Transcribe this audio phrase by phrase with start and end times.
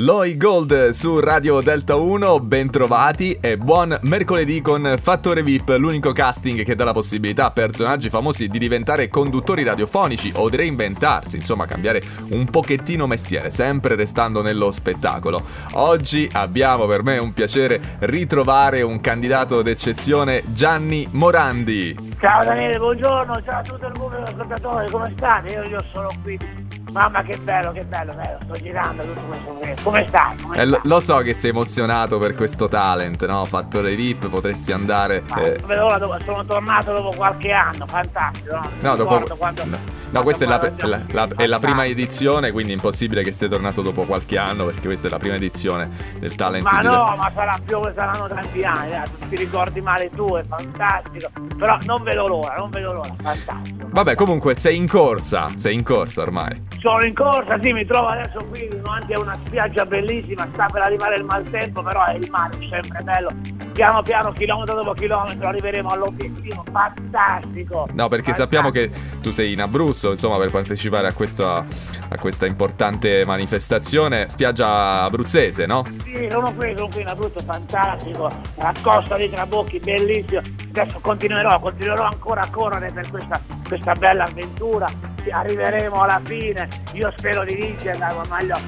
[0.00, 6.64] Loi Gold su Radio Delta 1, bentrovati e buon mercoledì con Fattore VIP, l'unico casting
[6.64, 11.66] che dà la possibilità a personaggi famosi di diventare conduttori radiofonici o di reinventarsi, insomma
[11.66, 12.00] cambiare
[12.30, 15.42] un pochettino mestiere, sempre restando nello spettacolo.
[15.72, 22.14] Oggi abbiamo per me un piacere ritrovare un candidato d'eccezione, Gianni Morandi.
[22.18, 25.52] Ciao Daniele, buongiorno, ciao a tutto il pubblico ascoltatore, come state?
[25.52, 26.38] Io, io sono qui
[26.90, 29.82] Mamma che bello, che bello, bello, sto girando tutto questo.
[29.82, 30.36] Come stai?
[30.42, 33.44] Come eh, lo, lo, so che sei emozionato per questo talent, no?
[33.44, 35.22] Fattore VIP, potresti andare.
[35.28, 35.60] Ma, eh...
[36.24, 38.56] sono tornato dopo qualche anno, fantastico.
[38.56, 39.36] No, no dopo.
[39.36, 39.78] Quando, no,
[40.10, 43.46] no questa è la, la, la, è la, prima edizione, quindi è impossibile che stia
[43.46, 45.88] tornato dopo qualche anno, perché questa è la prima edizione
[46.18, 46.64] del talent.
[46.64, 47.18] Ma no, del...
[47.18, 51.30] ma sarà più, saranno tanti anni, eh, ti ricordi male tu, è fantastico.
[51.56, 53.88] Però non vedo l'ora, non vedo l'ora, fantastico.
[53.90, 56.78] Vabbè, comunque sei in corsa, sei in corsa ormai.
[56.80, 60.80] Sono in corsa, sì, mi trovo adesso qui davanti a una spiaggia bellissima, sta per
[60.80, 63.28] arrivare il maltempo, però è il mare è sempre bello.
[63.74, 67.86] Piano piano, chilometro dopo chilometro, arriveremo all'obiettivo fantastico.
[67.92, 68.34] No, perché fantastico.
[68.34, 68.90] sappiamo che
[69.20, 74.30] tu sei in Abruzzo, insomma, per partecipare a, questo, a questa importante manifestazione.
[74.30, 75.84] Spiaggia abruzzese, no?
[76.02, 78.30] Sì, sono qui, sono qui in Abruzzo, fantastico.
[78.54, 80.40] La costa di Trabocchi, bellissimo.
[80.70, 84.88] Adesso continuerò, continuerò ancora a correre per questa, questa bella avventura
[85.30, 86.68] arriveremo alla fine.
[86.92, 88.58] Io spero di vincere, ma io,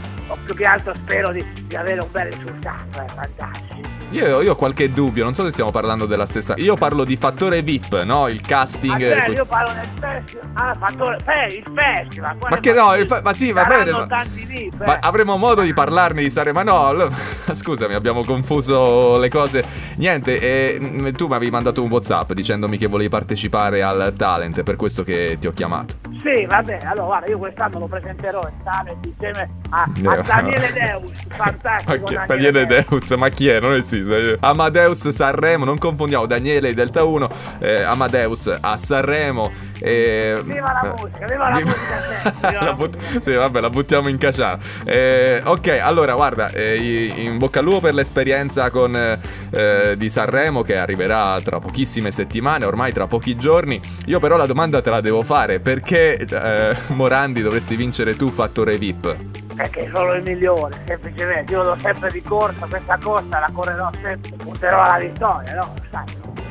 [0.45, 3.01] più che altro spero di, di avere un bel risultato.
[3.01, 3.93] È fantastico.
[4.13, 6.53] Io, io, ho qualche dubbio, non so se stiamo parlando della stessa.
[6.59, 8.29] Io parlo di fattore VIP, no?
[8.29, 8.93] Il casting.
[8.93, 10.51] Ma cioè, io parlo del festival.
[10.53, 11.19] Ah, fattore.
[11.25, 12.37] Eh, il festival.
[12.39, 13.91] Ma che no, il fa- ma sì, va bene.
[13.91, 14.85] Ma, VIP, eh.
[14.85, 16.53] ma avremo modo di parlarne di Sare.
[16.53, 17.11] Ma no, lo...
[17.53, 19.65] scusami, abbiamo confuso le cose.
[19.97, 24.77] Niente, eh, tu mi avevi mandato un WhatsApp dicendomi che volevi partecipare al talent, per
[24.77, 26.12] questo che ti ho chiamato.
[26.19, 26.83] Sì, va bene.
[26.85, 31.11] Allora, guarda, io quest'anno lo presenterò in talent insieme a, a Daniele Deus.
[31.29, 32.13] Fantastico.
[32.13, 32.27] Ma Daniele,
[32.67, 33.61] Daniele Deus, ma chi è?
[33.61, 34.37] Non esiste.
[34.41, 37.29] Amadeus Sanremo, non confondiamo Daniele Delta 1,
[37.61, 39.51] eh, Amadeus a Sanremo.
[39.81, 42.31] Eh, viva la musica, viva la musica.
[42.49, 43.23] Viva la but- musica.
[43.23, 44.59] Sì, vabbè, la buttiamo in cacciara.
[44.85, 50.63] Eh, ok, allora, guarda, eh, in bocca al lupo per l'esperienza con, eh, di Sanremo
[50.63, 53.81] che arriverà tra pochissime settimane, ormai tra pochi giorni.
[54.07, 58.77] Io però la domanda te la devo fare, perché eh, Morandi dovresti vincere tu fattore
[58.79, 59.17] VIP?
[59.55, 61.53] Perché sono il migliore, semplicemente.
[61.53, 65.75] Io do sempre di corsa, questa corsa la correrò sempre, punterò alla vittoria, no?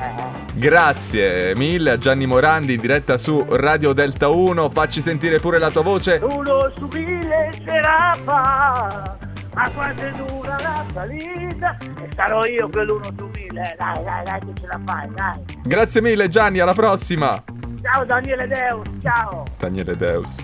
[0.02, 0.40] Eh.
[0.54, 4.70] Grazie mille a Gianni Morandi in diretta su Radio Delta 1.
[4.70, 6.20] Facci sentire pure la tua voce.
[6.22, 9.18] Uno su mille sarà fa.
[9.54, 13.76] Ma quanto è dura la salita e sarò io quell'uno su mille.
[13.78, 15.44] Dai, dai, dai, che ce la fai, dai.
[15.64, 17.44] Grazie mille Gianni, alla prossima.
[17.92, 19.44] Ciao Daniele Deus, ciao.
[19.60, 20.38] Daniele Deus.